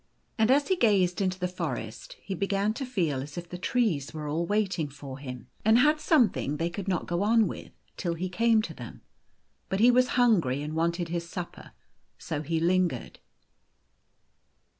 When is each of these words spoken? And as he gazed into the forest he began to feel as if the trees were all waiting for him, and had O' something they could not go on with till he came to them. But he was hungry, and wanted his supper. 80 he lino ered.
And 0.39 0.49
as 0.49 0.69
he 0.69 0.75
gazed 0.75 1.21
into 1.21 1.37
the 1.37 1.47
forest 1.47 2.17
he 2.23 2.33
began 2.33 2.73
to 2.73 2.87
feel 2.87 3.21
as 3.21 3.37
if 3.37 3.47
the 3.47 3.59
trees 3.59 4.15
were 4.15 4.27
all 4.27 4.47
waiting 4.47 4.89
for 4.89 5.19
him, 5.19 5.45
and 5.63 5.77
had 5.77 5.97
O' 5.97 5.97
something 5.99 6.57
they 6.57 6.71
could 6.71 6.87
not 6.87 7.05
go 7.05 7.21
on 7.21 7.47
with 7.47 7.71
till 7.97 8.15
he 8.15 8.27
came 8.27 8.63
to 8.63 8.73
them. 8.73 9.03
But 9.69 9.79
he 9.79 9.91
was 9.91 10.07
hungry, 10.17 10.63
and 10.63 10.73
wanted 10.75 11.09
his 11.09 11.29
supper. 11.29 11.73
80 12.19 12.47
he 12.47 12.59
lino 12.59 12.87
ered. 12.97 13.17